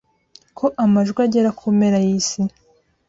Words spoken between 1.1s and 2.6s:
agera ku mpera y'isi